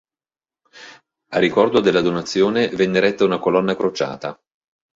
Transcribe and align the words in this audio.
A 1.33 1.37
ricordo 1.37 1.79
della 1.79 2.01
donazione 2.01 2.69
venne 2.69 2.97
eretta 2.97 3.23
una 3.23 3.37
colonna 3.37 3.75
crociata. 3.75 4.35